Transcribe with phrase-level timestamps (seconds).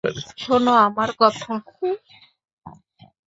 [0.37, 1.53] শোন আমার কথা।